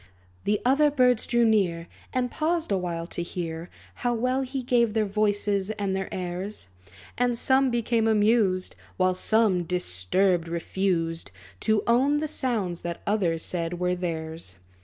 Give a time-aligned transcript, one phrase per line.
[0.45, 5.05] The other birds drew near, And paused awhile to hear How well he gave their
[5.05, 6.65] voices and their airs.
[7.19, 11.29] And some became amused; While some, disturbed, refused
[11.59, 14.55] To own the sounds that others said were theirs.